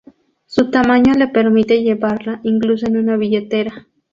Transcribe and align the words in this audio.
Su 0.47 0.71
tamaño 0.71 1.13
le 1.13 1.27
permite 1.27 1.83
llevarla 1.83 2.39
incluso 2.41 2.87
en 2.87 2.97
una 2.97 3.17
billetera. 3.17 3.87